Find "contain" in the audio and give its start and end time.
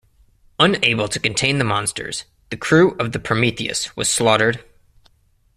1.19-1.59